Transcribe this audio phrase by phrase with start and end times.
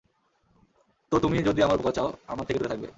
[1.11, 2.87] তো তুমি যদি আমার উপকার চাও, আমার থেকে দূরে থাকবে।